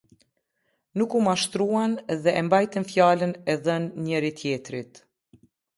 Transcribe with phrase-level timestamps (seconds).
[1.01, 1.93] Nuk u mashtruan
[2.23, 4.93] dhe e mbajtën fjalën e dhënë njëri-tjetrit.